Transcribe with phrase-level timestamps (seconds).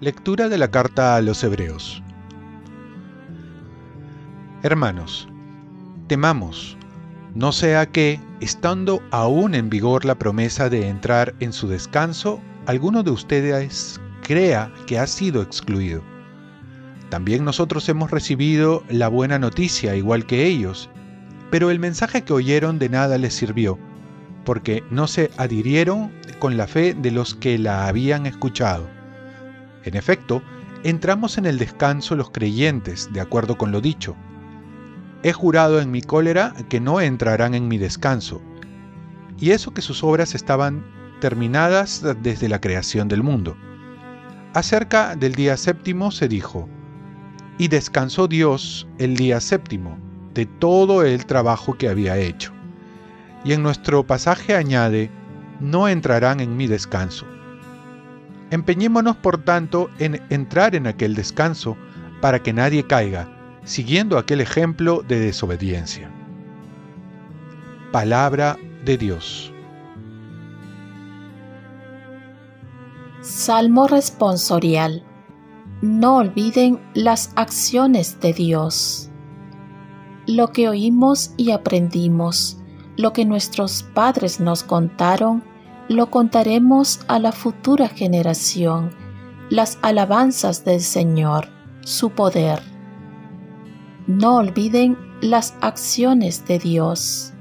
[0.00, 2.02] Lectura de la carta a los Hebreos
[4.62, 5.28] Hermanos,
[6.06, 6.76] temamos,
[7.34, 13.02] no sea que, estando aún en vigor la promesa de entrar en su descanso, alguno
[13.02, 16.02] de ustedes crea que ha sido excluido.
[17.10, 20.90] También nosotros hemos recibido la buena noticia igual que ellos,
[21.50, 23.78] pero el mensaje que oyeron de nada les sirvió,
[24.44, 28.88] porque no se adhirieron con la fe de los que la habían escuchado.
[29.84, 30.42] En efecto,
[30.82, 34.16] entramos en el descanso los creyentes, de acuerdo con lo dicho.
[35.22, 38.42] He jurado en mi cólera que no entrarán en mi descanso,
[39.38, 40.84] y eso que sus obras estaban
[41.20, 43.56] terminadas desde la creación del mundo.
[44.54, 46.68] Acerca del día séptimo se dijo,
[47.58, 49.98] y descansó Dios el día séptimo
[50.34, 52.52] de todo el trabajo que había hecho.
[53.44, 55.10] Y en nuestro pasaje añade,
[55.60, 57.26] no entrarán en mi descanso.
[58.50, 61.76] Empeñémonos, por tanto, en entrar en aquel descanso
[62.20, 63.28] para que nadie caiga,
[63.64, 66.10] siguiendo aquel ejemplo de desobediencia.
[67.92, 69.52] Palabra de Dios.
[73.22, 75.02] Salmo responsorial.
[75.82, 79.10] No olviden las acciones de Dios.
[80.26, 82.56] Lo que oímos y aprendimos,
[82.96, 85.44] lo que nuestros padres nos contaron,
[85.90, 88.90] lo contaremos a la futura generación,
[89.50, 91.48] las alabanzas del Señor,
[91.82, 92.62] su poder.
[94.06, 97.34] No olviden las acciones de Dios.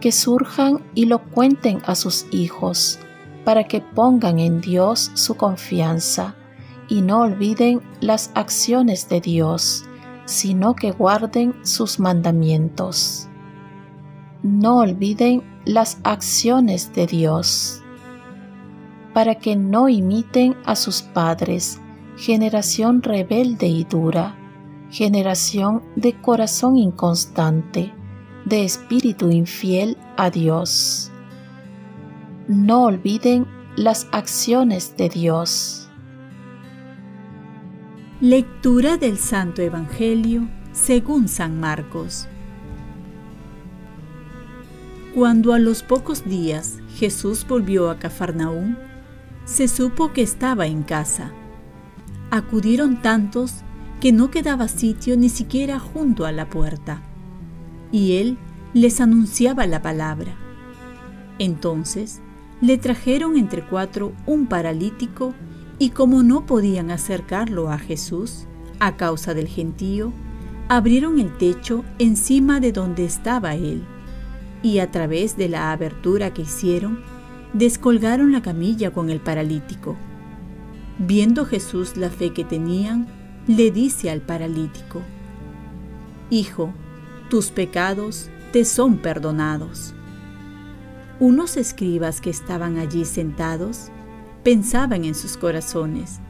[0.00, 2.98] Que surjan y lo cuenten a sus hijos,
[3.44, 6.34] para que pongan en Dios su confianza
[6.88, 9.84] y no olviden las acciones de Dios,
[10.24, 13.28] sino que guarden sus mandamientos.
[14.42, 17.82] No olviden las acciones de Dios,
[19.12, 21.80] para que no imiten a sus padres,
[22.16, 24.36] generación rebelde y dura,
[24.90, 27.92] generación de corazón inconstante,
[28.44, 31.10] de espíritu infiel a Dios.
[32.46, 35.85] No olviden las acciones de Dios.
[38.22, 42.26] Lectura del Santo Evangelio según San Marcos.
[45.14, 48.76] Cuando a los pocos días Jesús volvió a Cafarnaúm,
[49.44, 51.30] se supo que estaba en casa.
[52.30, 53.56] Acudieron tantos
[54.00, 57.02] que no quedaba sitio ni siquiera junto a la puerta,
[57.92, 58.38] y él
[58.72, 60.34] les anunciaba la palabra.
[61.38, 62.22] Entonces
[62.62, 65.34] le trajeron entre cuatro un paralítico,
[65.78, 68.46] y como no podían acercarlo a Jesús,
[68.80, 70.12] a causa del gentío,
[70.68, 73.84] abrieron el techo encima de donde estaba él
[74.62, 77.00] y a través de la abertura que hicieron,
[77.52, 79.96] descolgaron la camilla con el paralítico.
[80.98, 83.06] Viendo Jesús la fe que tenían,
[83.46, 85.02] le dice al paralítico,
[86.30, 86.72] Hijo,
[87.30, 89.94] tus pecados te son perdonados.
[91.20, 93.90] Unos escribas que estaban allí sentados
[94.46, 96.20] pensaban en sus corazones,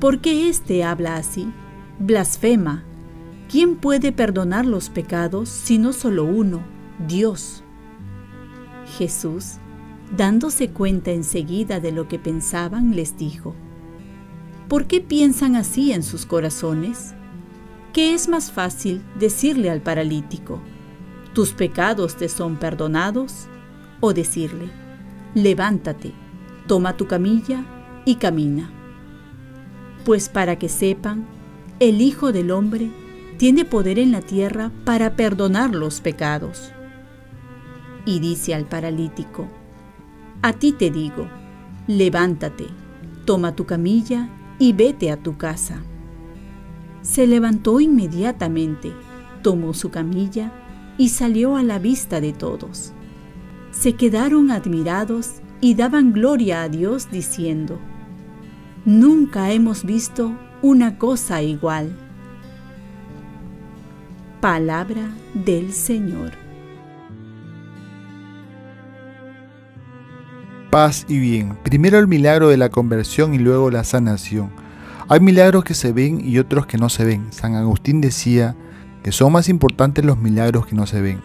[0.00, 1.52] ¿por qué éste habla así?
[1.98, 2.82] Blasfema.
[3.46, 6.62] ¿Quién puede perdonar los pecados sino solo uno,
[7.06, 7.62] Dios.
[8.96, 9.56] Jesús,
[10.16, 13.54] dándose cuenta enseguida de lo que pensaban, les dijo,
[14.66, 17.12] ¿por qué piensan así en sus corazones?
[17.92, 20.58] ¿Qué es más fácil decirle al paralítico,
[21.34, 23.46] tus pecados te son perdonados?
[24.00, 24.70] O decirle,
[25.34, 26.23] levántate,
[26.66, 27.64] toma tu camilla
[28.04, 28.70] y camina.
[30.04, 31.26] Pues para que sepan,
[31.80, 32.90] el Hijo del Hombre
[33.36, 36.74] tiene poder en la tierra para perdonar los pecados
[38.04, 39.48] y dice al paralítico,
[40.42, 41.26] A ti te digo,
[41.86, 42.66] levántate,
[43.24, 45.82] toma tu camilla y vete a tu casa.
[47.02, 48.92] Se levantó inmediatamente,
[49.42, 50.52] tomó su camilla
[50.98, 52.92] y salió a la vista de todos.
[53.70, 57.78] Se quedaron admirados y daban gloria a Dios diciendo,
[58.84, 61.96] Nunca hemos visto una cosa igual.
[64.40, 66.44] Palabra del Señor.
[70.74, 71.56] paz y bien.
[71.62, 74.50] Primero el milagro de la conversión y luego la sanación.
[75.08, 77.28] Hay milagros que se ven y otros que no se ven.
[77.32, 78.56] San Agustín decía
[79.04, 81.22] que son más importantes los milagros que no se ven.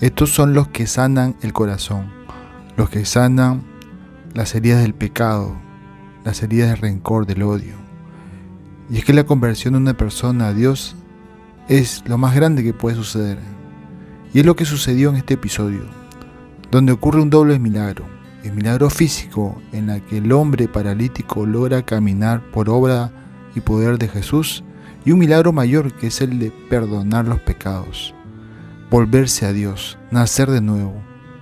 [0.00, 2.08] Estos son los que sanan el corazón,
[2.76, 3.62] los que sanan
[4.34, 5.56] las heridas del pecado,
[6.24, 7.74] las heridas del rencor, del odio.
[8.90, 10.96] Y es que la conversión de una persona a Dios
[11.68, 13.38] es lo más grande que puede suceder.
[14.32, 15.82] Y es lo que sucedió en este episodio,
[16.70, 18.04] donde ocurre un doble milagro.
[18.42, 23.10] El milagro físico en la que el hombre paralítico logra caminar por obra
[23.54, 24.64] y poder de Jesús,
[25.04, 28.14] y un milagro mayor que es el de perdonar los pecados,
[28.90, 30.94] volverse a Dios, nacer de nuevo,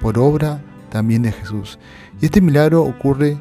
[0.00, 1.78] por obra también de Jesús.
[2.20, 3.38] Y este milagro ocurre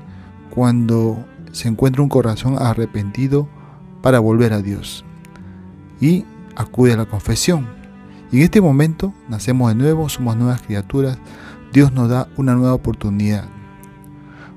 [0.49, 3.47] cuando se encuentra un corazón arrepentido
[4.01, 5.03] para volver a Dios
[5.99, 7.67] y acude a la confesión.
[8.31, 11.17] Y en este momento nacemos de nuevo, somos nuevas criaturas,
[11.73, 13.45] Dios nos da una nueva oportunidad.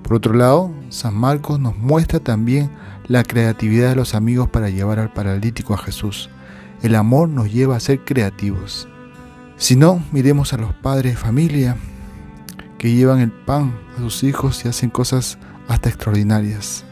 [0.02, 2.70] Por otro lado, San Marcos nos muestra también
[3.06, 6.30] la creatividad de los amigos para llevar al paralítico a Jesús.
[6.82, 8.88] El amor nos lleva a ser creativos.
[9.56, 11.76] Si no, miremos a los padres de familia
[12.80, 15.36] que llevan el pan a sus hijos y hacen cosas
[15.68, 16.82] hasta extraordinarias,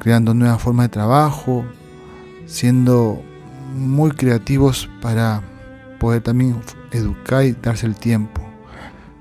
[0.00, 1.64] creando nuevas formas de trabajo,
[2.46, 3.22] siendo
[3.76, 5.42] muy creativos para
[6.00, 6.56] poder también
[6.90, 8.42] educar y darse el tiempo.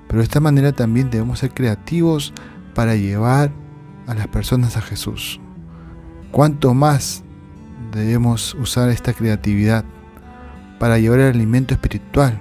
[0.07, 2.33] Pero de esta manera también debemos ser creativos
[2.73, 3.51] para llevar
[4.07, 5.39] a las personas a Jesús.
[6.31, 7.23] ¿Cuánto más
[7.91, 9.85] debemos usar esta creatividad
[10.79, 12.39] para llevar el alimento espiritual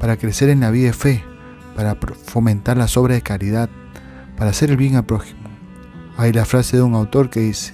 [0.00, 1.29] para crecer en la vida de fe,
[1.80, 3.70] para fomentar las obras de caridad,
[4.36, 5.40] para hacer el bien al prójimo.
[6.18, 7.72] Hay la frase de un autor que dice,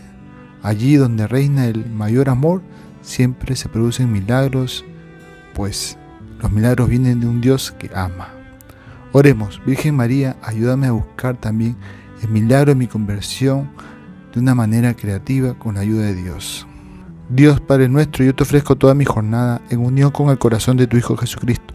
[0.62, 2.62] allí donde reina el mayor amor,
[3.02, 4.84] siempre se producen milagros,
[5.54, 5.98] pues
[6.40, 8.28] los milagros vienen de un Dios que ama.
[9.10, 11.76] Oremos, Virgen María, ayúdame a buscar también
[12.22, 13.70] el milagro de mi conversión
[14.32, 16.64] de una manera creativa con la ayuda de Dios.
[17.28, 20.86] Dios Padre nuestro, yo te ofrezco toda mi jornada en unión con el corazón de
[20.86, 21.74] tu Hijo Jesucristo